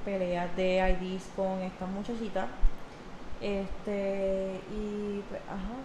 Peleas 0.05 0.55
de 0.55 0.97
IDs 1.01 1.29
con 1.35 1.61
estas 1.61 1.89
muchachitas. 1.89 2.47
Este, 3.41 4.61
y 4.71 5.21
pues, 5.29 5.41
ajá. 5.47 5.79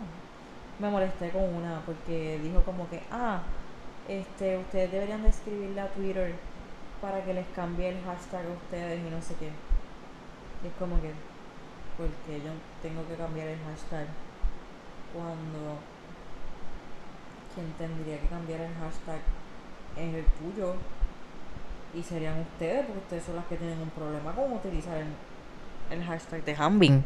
Me 0.78 0.90
molesté 0.90 1.30
con 1.30 1.42
una 1.42 1.82
porque 1.86 2.40
dijo 2.42 2.62
como 2.62 2.88
que, 2.90 3.00
ah, 3.10 3.42
este, 4.08 4.58
ustedes 4.58 4.90
deberían 4.90 5.22
de 5.22 5.28
escribirle 5.28 5.80
a 5.80 5.88
Twitter 5.88 6.34
para 7.00 7.24
que 7.24 7.32
les 7.32 7.46
cambie 7.54 7.90
el 7.90 8.02
hashtag 8.02 8.44
a 8.44 8.64
ustedes 8.64 9.00
y 9.00 9.10
no 9.10 9.22
sé 9.22 9.34
qué. 9.38 9.50
Es 10.64 10.72
como 10.78 11.00
que, 11.02 11.12
porque 11.98 12.42
yo 12.42 12.52
tengo 12.82 13.06
que 13.06 13.14
cambiar 13.16 13.48
el 13.48 13.58
hashtag 13.58 14.06
cuando 15.12 15.78
quien 17.54 17.70
tendría 17.78 18.18
que 18.18 18.26
cambiar 18.26 18.62
el 18.62 18.74
hashtag 18.74 19.20
es 19.96 20.14
el 20.14 20.24
tuyo 20.24 20.74
y 21.94 22.02
serían 22.02 22.40
ustedes 22.40 22.86
porque 22.86 23.00
ustedes 23.00 23.24
son 23.24 23.36
las 23.36 23.44
que 23.44 23.56
tienen 23.56 23.80
un 23.80 23.90
problema 23.90 24.32
con 24.32 24.52
utilizar 24.52 24.96
el, 24.96 25.06
el 25.90 26.04
hashtag 26.04 26.44
de 26.44 26.56
Hambing. 26.56 27.04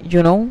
You 0.00 0.22
know? 0.22 0.48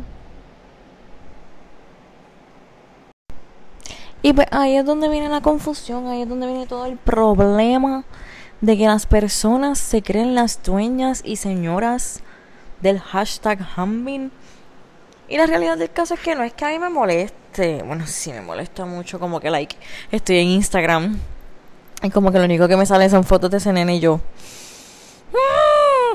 Y 4.22 4.32
pues 4.32 4.46
ahí 4.52 4.76
es 4.76 4.86
donde 4.86 5.08
viene 5.10 5.28
la 5.28 5.42
confusión, 5.42 6.06
ahí 6.06 6.22
es 6.22 6.28
donde 6.28 6.46
viene 6.46 6.66
todo 6.66 6.86
el 6.86 6.96
problema 6.96 8.04
de 8.64 8.76
que 8.76 8.86
las 8.86 9.06
personas 9.06 9.78
se 9.78 10.02
creen 10.02 10.34
las 10.34 10.62
dueñas 10.62 11.22
y 11.24 11.36
señoras 11.36 12.20
del 12.80 13.00
hashtag 13.00 13.58
Hambin. 13.76 14.32
Y 15.28 15.36
la 15.36 15.46
realidad 15.46 15.78
del 15.78 15.90
caso 15.90 16.14
es 16.14 16.20
que 16.20 16.34
no 16.34 16.42
es 16.42 16.52
que 16.52 16.64
a 16.64 16.68
mí 16.68 16.78
me 16.78 16.88
moleste. 16.88 17.82
Bueno, 17.82 18.06
sí 18.06 18.32
me 18.32 18.40
molesta 18.40 18.84
mucho 18.84 19.18
como 19.18 19.40
que 19.40 19.50
like 19.50 19.76
estoy 20.10 20.38
en 20.38 20.48
Instagram 20.48 21.18
y 22.02 22.10
como 22.10 22.30
que 22.30 22.38
lo 22.38 22.44
único 22.44 22.68
que 22.68 22.76
me 22.76 22.86
sale 22.86 23.08
son 23.08 23.24
fotos 23.24 23.50
de 23.50 23.56
ese 23.58 23.72
nene 23.72 23.96
y 23.96 24.00
yo. 24.00 24.20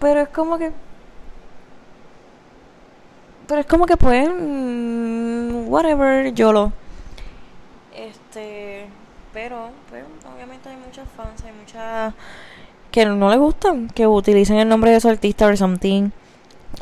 Pero 0.00 0.22
es 0.22 0.28
como 0.28 0.58
que 0.58 0.72
pero 3.46 3.60
es 3.60 3.66
como 3.66 3.84
que 3.84 3.96
pues 3.98 4.28
mm, 4.28 5.68
whatever 5.68 6.32
yo 6.32 6.52
lo 6.52 6.72
este 7.94 8.71
pero 9.32 9.70
pues 9.88 10.04
obviamente 10.34 10.68
hay 10.68 10.76
muchas 10.76 11.08
fans 11.16 11.42
hay 11.44 11.52
muchas 11.52 12.14
que 12.90 13.06
no 13.06 13.30
les 13.30 13.38
gustan 13.38 13.88
que 13.88 14.06
utilicen 14.06 14.58
el 14.58 14.68
nombre 14.68 14.90
de 14.90 15.00
su 15.00 15.08
artista 15.08 15.46
o 15.46 15.56
something 15.56 16.10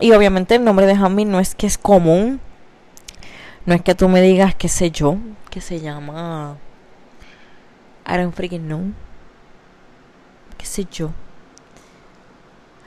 y 0.01 0.13
obviamente 0.13 0.57
el 0.57 0.65
nombre 0.65 0.87
de 0.87 0.95
Hammy 0.95 1.25
no 1.25 1.41
es 1.41 1.55
que 1.55 1.67
es 1.67 1.79
común 1.79 2.41
no 3.67 3.75
es 3.75 3.83
que 3.83 3.95
tú 3.95 4.09
me 4.09 4.21
digas 4.21 4.55
qué 4.55 4.69
sé 4.69 4.91
yo 4.91 5.17
que 5.51 5.61
se 5.61 5.81
llama 5.81 6.57
I 8.07 8.17
don't 8.17 8.35
freaking 8.35 8.67
know 8.67 8.93
qué 10.59 10.67
sé 10.67 10.87
yo 10.91 11.13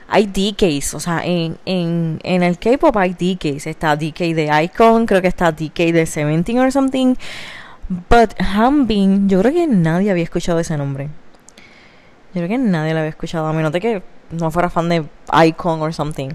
hay 0.06 0.26
DKs, 0.26 0.94
o 0.94 1.00
sea, 1.00 1.22
en, 1.24 1.58
en, 1.64 2.20
en 2.22 2.42
el 2.42 2.58
K-pop 2.58 2.96
hay 2.98 3.14
DKs. 3.14 3.66
Está 3.66 3.96
DK 3.96 4.18
de 4.34 4.62
Icon, 4.64 5.06
creo 5.06 5.22
que 5.22 5.28
está 5.28 5.50
DK 5.50 5.92
de 5.92 6.06
Seventeen 6.06 6.58
or 6.58 6.70
something. 6.70 7.16
But 7.88 8.34
Hanbin, 8.40 9.28
yo 9.28 9.40
creo 9.40 9.52
que 9.52 9.66
nadie 9.66 10.10
había 10.10 10.24
escuchado 10.24 10.58
ese 10.58 10.76
nombre. 10.76 11.08
Yo 12.34 12.40
creo 12.40 12.48
que 12.48 12.58
nadie 12.58 12.92
lo 12.92 13.00
había 13.00 13.10
escuchado, 13.10 13.46
a 13.46 13.52
menos 13.52 13.72
de 13.72 13.80
que 13.80 14.02
no 14.30 14.50
fuera 14.50 14.70
fan 14.70 14.88
de 14.88 15.04
Icon 15.46 15.82
or 15.82 15.92
something. 15.92 16.30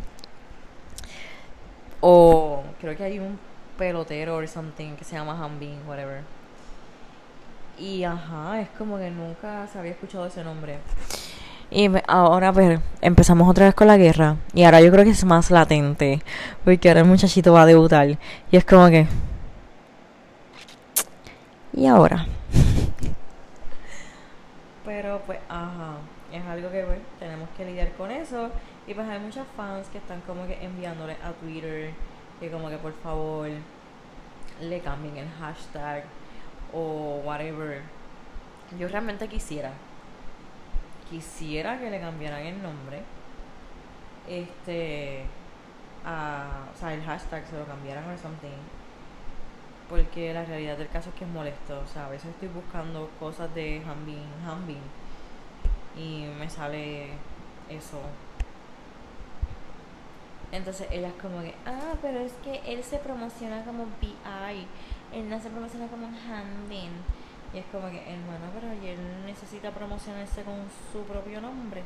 O 2.02 2.64
creo 2.80 2.96
que 2.96 3.04
hay 3.04 3.20
un 3.20 3.38
pelotero 3.78 4.36
or 4.36 4.48
something 4.48 4.96
que 4.96 5.04
se 5.04 5.16
llama 5.16 5.34
Hanbin, 5.34 5.80
whatever. 5.88 6.22
Y 7.78 8.04
ajá, 8.04 8.62
es 8.62 8.70
como 8.78 8.98
que 8.98 9.10
nunca 9.10 9.68
se 9.72 9.80
había 9.80 9.92
escuchado 9.92 10.26
ese 10.28 10.44
nombre. 10.44 10.78
Y 11.72 11.90
ahora 12.08 12.52
pues 12.52 12.80
empezamos 13.02 13.50
otra 13.50 13.66
vez 13.66 13.76
con 13.76 13.88
la 13.88 13.98
guerra. 13.98 14.38
Y 14.54 14.64
ahora 14.64 14.82
yo 14.82 14.92
creo 14.92 15.04
que 15.04 15.12
es 15.12 15.24
más 15.24 15.52
latente. 15.52 16.22
Porque 16.64 16.90
ahora 16.90 17.02
el 17.02 17.08
muchachito 17.08 17.54
va 17.54 17.64
a 17.64 17.66
debutar. 17.66 18.10
Y 18.10 18.18
es 18.52 18.66
como 18.66 18.88
que... 18.90 19.08
¿Y 21.80 21.88
ahora? 21.88 22.26
Pero 24.84 25.22
pues, 25.26 25.40
ajá. 25.48 25.94
Es 26.30 26.46
algo 26.46 26.70
que 26.70 26.84
pues, 26.84 27.00
tenemos 27.20 27.48
que 27.56 27.64
lidiar 27.64 27.94
con 27.94 28.12
eso. 28.12 28.50
Y 28.86 28.94
pues 28.94 29.08
hay 29.08 29.20
muchos 29.20 29.48
fans 29.56 29.88
que 29.88 30.00
están 30.00 30.20
como 30.28 30.46
que 30.46 30.62
enviándole 30.62 31.14
a 31.24 31.32
Twitter. 31.32 31.92
Que 32.42 32.52
como 32.52 32.70
que 32.70 32.78
por 32.78 32.94
favor 33.02 33.48
le 34.60 34.80
cambien 34.82 35.16
el 35.16 35.30
hashtag. 35.40 36.04
O 36.74 37.22
whatever. 37.24 37.82
Yo 38.78 38.90
realmente 38.90 39.30
quisiera 39.30 39.72
quisiera 41.10 41.80
que 41.80 41.90
le 41.90 42.00
cambiaran 42.00 42.42
el 42.46 42.62
nombre, 42.62 43.02
este, 44.28 45.24
a, 46.06 46.66
o 46.72 46.78
sea, 46.78 46.94
el 46.94 47.04
hashtag 47.04 47.48
se 47.48 47.58
lo 47.58 47.66
cambiaran 47.66 48.04
o 48.04 48.18
something, 48.18 48.50
porque 49.90 50.34
la 50.34 50.46
realidad 50.46 50.78
del 50.78 50.90
caso 50.90 51.10
es 51.10 51.16
que 51.16 51.26
es 51.26 51.30
molesto, 51.30 51.80
o 51.80 51.88
sea, 51.88 52.06
a 52.06 52.10
veces 52.10 52.30
estoy 52.30 52.50
buscando 52.50 53.10
cosas 53.20 53.54
de 53.56 53.82
Hanbin, 53.86 54.24
Hanbin, 54.46 54.82
y 55.98 56.26
me 56.40 56.50
sale 56.50 57.08
eso. 57.70 58.00
Entonces 60.52 60.88
ella 60.92 61.10
es 61.10 61.22
como 61.22 61.42
que, 61.42 61.54
ah, 61.66 61.94
pero 62.02 62.20
es 62.20 62.34
que 62.44 62.62
él 62.66 62.84
se 62.84 62.98
promociona 62.98 63.64
como 63.64 63.86
BI, 64.02 64.68
él 65.14 65.30
no 65.30 65.40
se 65.40 65.50
promociona 65.50 65.88
como 65.88 66.08
Hanbin. 66.08 66.92
Y 67.54 67.58
es 67.58 67.66
como 67.72 67.90
que, 67.90 67.98
hermano, 67.98 68.46
pero 68.54 68.72
él 68.72 69.26
necesita 69.26 69.72
promocionarse 69.72 70.44
con 70.44 70.68
su 70.92 71.02
propio 71.04 71.42
nombre. 71.42 71.82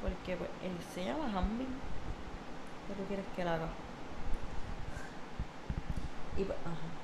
Porque 0.00 0.36
pues, 0.36 0.50
él 0.62 0.72
se 0.94 1.04
llama 1.04 1.26
Hambi. 1.26 1.66
¿Qué 2.86 2.94
tú 2.94 3.04
quieres 3.06 3.26
que 3.34 3.42
él 3.42 3.48
haga? 3.48 3.68
Y 6.36 6.44
pues, 6.44 6.58
ajá. 6.64 6.94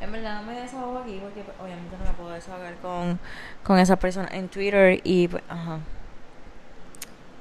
En 0.00 0.12
verdad 0.12 0.42
me 0.42 0.52
desahogo 0.54 0.98
aquí 0.98 1.18
porque 1.22 1.42
pues, 1.42 1.56
obviamente 1.60 1.96
no 1.96 2.04
me 2.04 2.12
puedo 2.12 2.30
desahogar 2.30 2.74
con, 2.76 3.18
con 3.62 3.78
esa 3.78 3.96
persona 3.96 4.28
en 4.32 4.48
Twitter 4.48 5.00
y 5.02 5.28
pues, 5.28 5.42
ajá. 5.48 5.78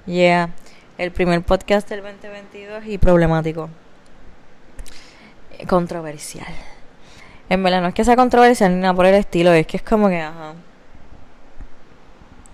Yeah. 0.05 0.49
El 0.97 1.11
primer 1.11 1.41
podcast 1.41 1.89
del 1.89 2.03
2022 2.03 2.85
y 2.85 2.97
problemático. 2.97 3.69
Controversial. 5.67 6.53
En 7.49 7.63
verdad 7.63 7.81
no 7.81 7.87
es 7.89 7.93
que 7.93 8.03
sea 8.03 8.15
controversial 8.15 8.73
ni 8.73 8.81
nada 8.81 8.93
por 8.93 9.05
el 9.05 9.15
estilo, 9.15 9.51
es 9.53 9.67
que 9.67 9.77
es 9.77 9.83
como 9.83 10.07
que, 10.09 10.21
ajá. 10.21 10.53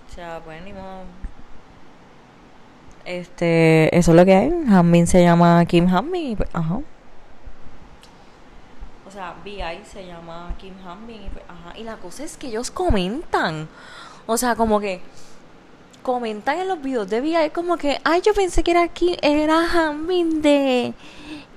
O 0.08 0.14
sea, 0.14 0.40
pues 0.44 0.62
ni 0.62 0.72
modo. 0.72 1.04
Este, 3.04 3.96
eso 3.96 4.10
es 4.12 4.16
lo 4.16 4.24
que 4.24 4.34
hay. 4.34 4.52
Hanbin 4.68 5.06
se 5.06 5.22
llama 5.22 5.64
Kim 5.66 5.86
Hanbin 5.88 6.32
y 6.32 6.36
pues, 6.36 6.48
ajá. 6.52 6.80
O 9.10 9.12
sea, 9.12 9.34
VI 9.44 9.84
se 9.84 10.06
llama 10.06 10.54
Kim 10.56 10.74
Hanbin 10.86 11.24
y 11.24 11.28
pues. 11.30 11.44
Y 11.76 11.82
la 11.82 11.96
cosa 11.96 12.22
es 12.22 12.36
que 12.36 12.46
ellos 12.46 12.70
comentan. 12.70 13.68
O 14.26 14.36
sea, 14.36 14.54
como 14.54 14.78
que 14.78 15.02
comentan 16.04 16.60
en 16.60 16.68
los 16.68 16.80
videos 16.80 17.10
de 17.10 17.20
VI 17.20 17.50
como 17.50 17.76
que, 17.76 18.00
ay, 18.04 18.20
yo 18.20 18.32
pensé 18.34 18.62
que 18.62 18.70
era 18.70 18.84
aquí, 18.84 19.16
era 19.20 19.66
Hanbin 19.68 20.42
de 20.42 20.94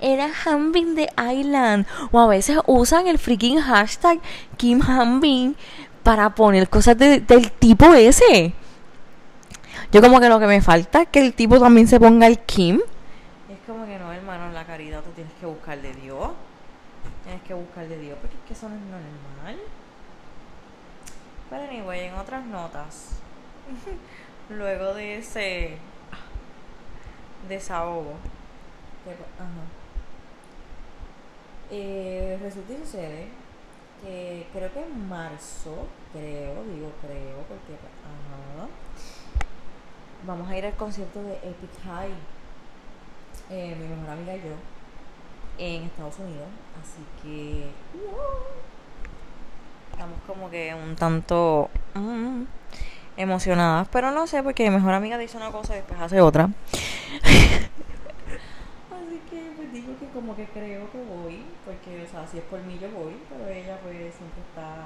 era 0.01 0.31
Hanbin 0.43 0.95
de 0.95 1.11
Island. 1.31 1.85
O 2.11 2.19
a 2.19 2.25
veces 2.25 2.57
usan 2.65 3.05
el 3.05 3.19
freaking 3.19 3.61
hashtag 3.61 4.19
Kim 4.57 4.81
Hanbin 4.81 5.55
para 6.01 6.33
poner 6.33 6.67
cosas 6.69 6.97
del 6.97 7.51
tipo 7.59 7.93
ese. 7.93 8.51
Yo 9.91 10.01
como 10.01 10.19
que 10.19 10.27
lo 10.27 10.39
que 10.39 10.47
me 10.47 10.59
falta 10.59 11.03
es 11.03 11.09
que 11.09 11.19
el 11.19 11.35
tipo 11.35 11.59
también 11.59 11.87
se 11.87 11.99
ponga 11.99 12.25
el 12.25 12.39
Kim. 12.39 12.81
Es 13.47 13.59
como 13.67 13.85
que 13.85 13.99
no, 13.99 14.11
hermano, 14.11 14.51
la 14.51 14.65
caridad 14.65 15.03
tú 15.03 15.11
tienes 15.11 15.33
que 15.39 15.45
buscar 15.45 15.79
de 15.79 15.93
Dios. 15.93 16.31
Tienes 17.23 17.41
que 17.43 17.53
buscar 17.73 17.87
de 17.87 17.97
Dios 17.97 18.17
porque 18.21 18.35
es 18.35 18.43
que 18.43 18.53
eso 18.53 18.69
no 18.69 18.75
es 18.75 18.81
normal. 18.81 19.59
Pero 21.49 21.63
anyway, 21.63 22.07
en 22.07 22.13
otras 22.15 22.45
notas. 22.45 23.19
Luego 24.49 24.93
de 24.93 25.17
ese 25.17 25.77
desahogo. 27.49 28.13
Eh, 31.71 32.37
resulta 32.41 32.73
y 32.73 32.77
sucede 32.77 33.27
que 34.01 34.47
creo 34.53 34.71
que 34.71 34.83
en 34.83 35.09
marzo, 35.09 35.87
creo, 36.11 36.63
digo 36.65 36.91
creo, 37.01 37.37
porque 37.47 37.73
ajá, 37.73 38.67
vamos 40.27 40.49
a 40.49 40.57
ir 40.57 40.65
al 40.65 40.73
concierto 40.73 41.23
de 41.23 41.33
Epic 41.37 41.83
High, 41.85 42.11
eh, 43.49 43.75
mi 43.75 43.87
mejor 43.87 44.09
amiga 44.11 44.35
y 44.35 44.41
yo, 44.41 44.55
en 45.57 45.83
Estados 45.83 46.19
Unidos. 46.19 46.47
Así 46.81 47.03
que 47.21 47.67
estamos 49.91 50.17
como 50.27 50.49
que 50.49 50.73
un 50.73 50.95
tanto 50.95 51.69
mm, 51.93 52.43
emocionadas, 53.17 53.87
pero 53.91 54.11
no 54.11 54.27
sé, 54.27 54.43
porque 54.43 54.69
mi 54.69 54.75
mejor 54.75 54.93
amiga 54.93 55.17
dice 55.17 55.37
una 55.37 55.51
cosa 55.51 55.73
y 55.73 55.77
después 55.77 55.99
hace 55.99 56.21
otra. 56.21 56.49
digo 59.73 59.97
que 59.99 60.07
como 60.09 60.35
que 60.35 60.45
creo 60.45 60.89
que 60.91 60.97
voy, 61.03 61.43
porque, 61.65 62.03
o 62.03 62.07
sea, 62.07 62.27
si 62.27 62.37
es 62.37 62.43
por 62.43 62.61
mí 62.61 62.77
yo 62.79 62.89
voy, 62.91 63.15
pero 63.27 63.49
ella 63.49 63.79
pues 63.81 63.97
siempre 63.97 64.41
está, 64.47 64.85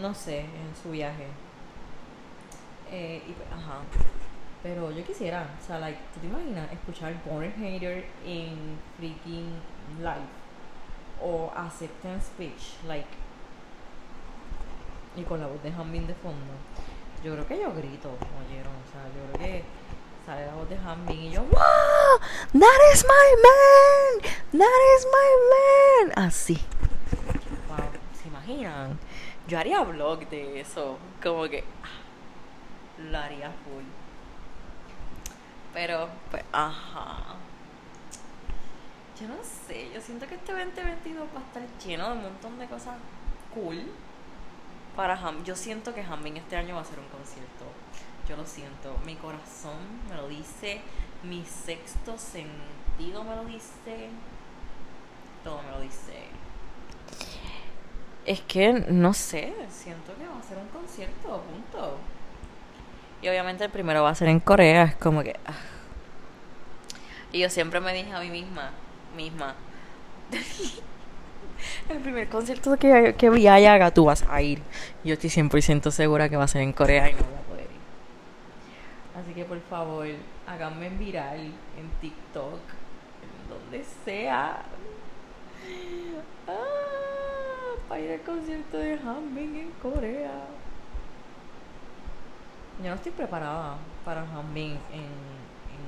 no 0.00 0.12
sé, 0.12 0.40
en 0.40 0.74
su 0.82 0.90
viaje. 0.90 1.28
Eh, 2.90 3.22
y, 3.26 3.32
pues, 3.32 3.48
ajá. 3.52 3.80
Pero 4.62 4.90
yo 4.90 5.04
quisiera, 5.04 5.48
o 5.58 5.66
sea, 5.66 5.78
like, 5.78 5.98
¿tú 6.12 6.20
te 6.20 6.26
imaginas 6.26 6.70
escuchar 6.72 7.14
Born 7.24 7.52
Hater 7.56 8.06
en 8.26 8.78
freaking 8.96 9.58
live? 9.98 10.28
O 11.22 11.50
Acceptance 11.54 12.26
Speech, 12.26 12.84
like, 12.86 13.08
y 15.16 15.22
con 15.22 15.40
la 15.40 15.46
voz 15.46 15.62
de 15.62 15.72
Hamin 15.72 16.06
de 16.06 16.14
fondo. 16.14 16.52
Yo 17.24 17.32
creo 17.34 17.46
que 17.46 17.60
yo 17.60 17.72
grito, 17.72 18.10
oyeron, 18.46 18.72
o 18.72 18.90
sea, 18.90 19.04
yo 19.14 19.32
creo 19.32 19.46
que 19.46 19.64
sale 20.24 20.46
la 20.46 20.54
voz 20.54 20.68
de 20.68 20.76
Hanbin 20.76 21.20
y 21.20 21.30
yo, 21.30 21.42
¡Wow! 21.42 22.20
¡That 22.52 22.80
is 22.92 23.04
my 23.04 23.28
man! 23.42 24.32
¡That 24.52 24.80
is 24.96 25.06
my 25.06 26.12
man! 26.14 26.26
Así. 26.26 26.58
Wow, 27.68 27.90
¿se 28.14 28.28
imaginan? 28.28 28.98
Yo 29.48 29.58
haría 29.58 29.82
vlog 29.82 30.28
de 30.28 30.60
eso. 30.60 30.98
Como 31.22 31.48
que 31.48 31.64
ah, 31.82 33.00
lo 33.10 33.18
haría 33.18 33.50
full. 33.64 33.84
Pero, 35.72 36.08
pues, 36.30 36.42
ajá. 36.52 37.18
Yo 39.20 39.28
no 39.28 39.36
sé, 39.42 39.90
yo 39.94 40.00
siento 40.00 40.26
que 40.26 40.34
este 40.34 40.52
2022 40.52 41.28
va 41.34 41.40
a 41.40 41.44
estar 41.44 41.62
lleno 41.84 42.06
de 42.06 42.12
un 42.12 42.22
montón 42.22 42.58
de 42.58 42.66
cosas 42.66 42.96
cool 43.54 43.82
para 44.96 45.14
Ham. 45.14 45.44
Yo 45.44 45.54
siento 45.54 45.94
que 45.94 46.02
Hamin 46.02 46.38
este 46.38 46.56
año 46.56 46.76
va 46.76 46.80
a 46.80 46.84
ser 46.84 46.98
un 46.98 47.08
concierto 47.08 47.66
yo 48.30 48.36
lo 48.36 48.46
siento. 48.46 48.96
Mi 49.04 49.16
corazón 49.16 49.76
me 50.08 50.16
lo 50.16 50.28
dice, 50.28 50.80
mi 51.24 51.44
sexto 51.44 52.16
sentido 52.16 53.24
me 53.24 53.34
lo 53.34 53.44
dice, 53.44 54.08
todo 55.42 55.60
me 55.62 55.72
lo 55.72 55.80
dice. 55.80 56.28
Es 58.24 58.40
que 58.42 58.72
no 58.72 59.12
sé, 59.14 59.52
siento 59.68 60.14
que 60.16 60.26
va 60.26 60.38
a 60.38 60.42
ser 60.42 60.58
un 60.58 60.68
concierto, 60.68 61.42
punto. 61.42 61.96
Y 63.22 63.28
obviamente 63.28 63.64
el 63.64 63.70
primero 63.70 64.02
va 64.02 64.10
a 64.10 64.14
ser 64.14 64.28
en 64.28 64.40
Corea, 64.40 64.84
es 64.84 64.96
como 64.96 65.22
que. 65.22 65.36
Ah. 65.46 65.54
Y 67.32 67.40
yo 67.40 67.50
siempre 67.50 67.80
me 67.80 67.92
dije 67.92 68.12
a 68.12 68.20
mí 68.20 68.30
misma, 68.30 68.70
misma, 69.16 69.54
el 71.88 71.98
primer 71.98 72.28
concierto 72.28 72.76
que, 72.76 73.14
que 73.16 73.30
vi 73.30 73.46
haga 73.46 73.92
tú 73.92 74.06
vas 74.06 74.24
a 74.28 74.42
ir. 74.42 74.62
Yo 75.04 75.14
estoy 75.14 75.30
100% 75.30 75.90
segura 75.90 76.28
que 76.28 76.36
va 76.36 76.44
a 76.44 76.48
ser 76.48 76.62
en 76.62 76.72
Corea 76.72 77.10
y 77.10 77.14
no 77.14 77.40
Así 79.20 79.34
que 79.34 79.44
por 79.44 79.60
favor, 79.62 80.06
háganme 80.46 80.88
viral 80.90 81.40
en 81.40 81.90
TikTok, 82.00 82.54
en 82.54 83.48
donde 83.50 83.84
sea. 84.04 84.62
Ah, 86.48 87.74
para 87.88 88.00
ir 88.00 88.12
al 88.12 88.20
concierto 88.20 88.78
de 88.78 88.94
Hanbin 88.94 89.56
en 89.56 89.70
Corea. 89.82 90.32
Yo 92.82 92.88
no 92.88 92.94
estoy 92.94 93.12
preparada 93.12 93.76
para 94.06 94.22
Hanbin 94.22 94.72
en, 94.92 95.00
en, 95.00 95.82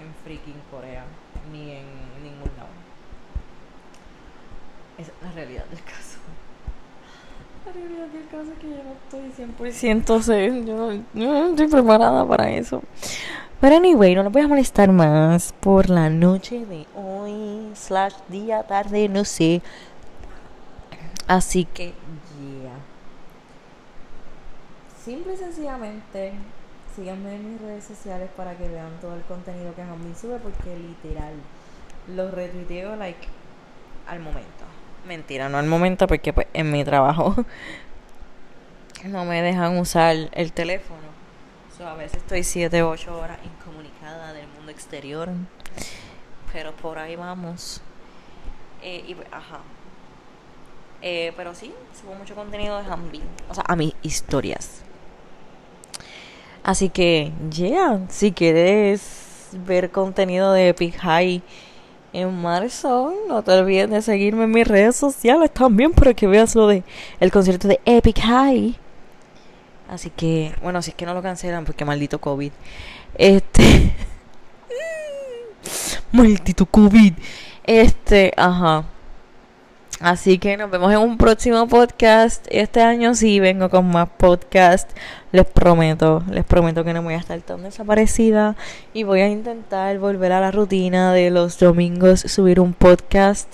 en 0.00 0.14
freaking 0.24 0.60
Corea, 0.70 1.04
ni 1.52 1.72
en 1.72 1.84
ningún 2.22 2.50
lado. 2.56 2.70
Esa 4.96 5.12
es 5.12 5.22
la 5.22 5.32
realidad 5.32 5.64
del 5.66 5.82
caso. 5.82 6.18
La 7.66 7.72
realidad 7.72 8.06
del 8.06 8.26
caso 8.28 8.50
es 8.52 8.58
que 8.58 8.70
yo 8.70 8.76
no 8.82 8.92
estoy 9.28 9.44
100% 9.44 10.22
sé, 10.22 10.64
yo 10.64 10.92
no, 11.14 11.46
estoy 11.50 11.68
preparada 11.68 12.26
para 12.26 12.50
eso. 12.50 12.82
Pero 13.60 13.76
anyway, 13.76 14.14
no 14.14 14.22
nos 14.22 14.32
voy 14.32 14.42
a 14.42 14.48
molestar 14.48 14.90
más 14.90 15.52
por 15.60 15.90
la 15.90 16.08
noche 16.08 16.64
de 16.64 16.86
hoy, 16.96 17.70
slash 17.74 18.14
día, 18.28 18.62
tarde, 18.62 19.08
no 19.08 19.24
sé. 19.24 19.62
Así 21.28 21.66
que. 21.66 21.94
Simple 25.04 25.34
y 25.34 25.36
sencillamente 25.36 26.32
síganme 26.94 27.34
en 27.34 27.52
mis 27.52 27.60
redes 27.60 27.84
sociales 27.84 28.30
para 28.36 28.56
que 28.56 28.68
vean 28.68 29.00
todo 29.00 29.14
el 29.14 29.22
contenido 29.22 29.74
que 29.74 29.82
Jambi 29.82 30.14
sube 30.14 30.38
porque 30.38 30.76
literal 30.76 31.34
lo 32.14 32.30
retuiteo 32.30 32.96
like 32.96 33.26
al 34.06 34.20
momento. 34.20 34.64
Mentira, 35.06 35.48
no 35.48 35.58
al 35.58 35.66
momento 35.66 36.06
porque 36.06 36.32
pues 36.32 36.46
en 36.52 36.70
mi 36.70 36.84
trabajo 36.84 37.34
no 39.04 39.24
me 39.24 39.42
dejan 39.42 39.78
usar 39.78 40.16
el 40.32 40.52
teléfono. 40.52 41.00
a 41.84 41.94
veces 41.94 42.18
estoy 42.18 42.44
7 42.44 42.84
u 42.84 42.88
8 42.88 43.18
horas 43.18 43.38
incomunicada 43.44 44.32
del 44.32 44.46
mundo 44.48 44.70
exterior. 44.70 45.30
Pero 46.52 46.72
por 46.76 46.98
ahí 46.98 47.16
vamos. 47.16 47.80
Eh, 48.82 49.02
y, 49.08 49.16
ajá. 49.32 49.60
Eh, 51.00 51.32
pero 51.36 51.54
sí, 51.54 51.74
subo 52.00 52.14
mucho 52.14 52.36
contenido 52.36 52.80
de 52.80 52.88
Hambi. 52.88 53.22
O 53.48 53.54
sea, 53.54 53.64
a 53.66 53.74
mis 53.74 53.94
historias. 54.02 54.84
Así 56.62 56.88
que, 56.88 57.32
yeah, 57.50 58.00
si 58.08 58.32
quieres 58.32 59.48
ver 59.66 59.90
contenido 59.90 60.52
de 60.52 60.68
Epic 60.68 60.96
High 60.96 61.42
en 62.12 62.40
marzo, 62.40 63.12
no 63.28 63.42
te 63.42 63.52
olvides 63.52 63.90
de 63.90 64.02
seguirme 64.02 64.44
en 64.44 64.50
mis 64.52 64.66
redes 64.66 64.96
sociales 64.96 65.50
también 65.52 65.92
para 65.92 66.14
que 66.14 66.26
veas 66.26 66.54
lo 66.54 66.68
de 66.68 66.84
el 67.20 67.32
concierto 67.32 67.66
de 67.68 67.80
Epic 67.84 68.20
High. 68.20 68.78
Así 69.88 70.10
que, 70.10 70.54
bueno, 70.62 70.80
si 70.82 70.90
es 70.90 70.96
que 70.96 71.04
no 71.04 71.14
lo 71.14 71.22
cancelan 71.22 71.64
porque 71.64 71.84
maldito 71.84 72.20
COVID. 72.20 72.52
Este. 73.18 73.92
maldito 76.12 76.64
COVID. 76.66 77.12
Este, 77.64 78.32
ajá. 78.36 78.84
Así 80.02 80.38
que 80.38 80.56
nos 80.56 80.68
vemos 80.68 80.90
en 80.92 80.98
un 80.98 81.16
próximo 81.16 81.68
podcast. 81.68 82.44
Este 82.50 82.82
año 82.82 83.14
sí 83.14 83.38
vengo 83.38 83.70
con 83.70 83.88
más 83.88 84.08
podcast. 84.16 84.90
Les 85.30 85.46
prometo, 85.46 86.24
les 86.28 86.44
prometo 86.44 86.82
que 86.82 86.92
no 86.92 87.04
voy 87.04 87.14
a 87.14 87.18
estar 87.18 87.40
tan 87.42 87.62
desaparecida. 87.62 88.56
Y 88.92 89.04
voy 89.04 89.20
a 89.20 89.28
intentar 89.28 89.96
volver 90.00 90.32
a 90.32 90.40
la 90.40 90.50
rutina 90.50 91.12
de 91.12 91.30
los 91.30 91.60
domingos 91.60 92.18
subir 92.18 92.58
un 92.58 92.72
podcast 92.74 93.46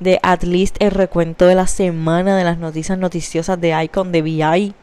de 0.00 0.18
at 0.24 0.42
least 0.42 0.74
el 0.80 0.90
recuento 0.90 1.46
de 1.46 1.54
la 1.54 1.68
semana 1.68 2.36
de 2.36 2.42
las 2.42 2.58
noticias 2.58 2.98
noticiosas 2.98 3.60
de 3.60 3.80
Icon 3.84 4.10
de 4.10 4.22
VI 4.22 4.74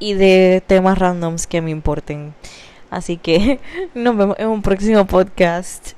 y 0.00 0.14
de 0.14 0.60
temas 0.66 0.98
randoms 0.98 1.46
que 1.46 1.62
me 1.62 1.70
importen. 1.70 2.34
Así 2.90 3.16
que 3.16 3.60
nos 3.94 4.16
vemos 4.16 4.36
en 4.40 4.48
un 4.48 4.62
próximo 4.62 5.06
podcast. 5.06 5.92